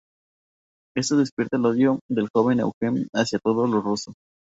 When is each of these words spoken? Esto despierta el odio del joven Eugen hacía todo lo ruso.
Esto 0.97 1.15
despierta 1.17 1.57
el 1.57 1.65
odio 1.67 1.99
del 2.09 2.27
joven 2.33 2.59
Eugen 2.59 3.07
hacía 3.13 3.37
todo 3.37 3.67
lo 3.67 3.81
ruso. 3.81 4.13